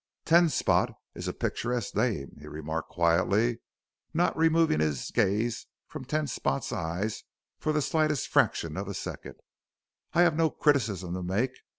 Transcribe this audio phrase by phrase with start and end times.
[0.25, 3.59] "'Ten Spot' is a picturesque name," he remarked quietly,
[4.15, 7.23] not removing his gaze from Ten Spot's eyes
[7.59, 9.35] for the slightest fraction of a second;
[10.13, 11.51] "I have no criticism to make.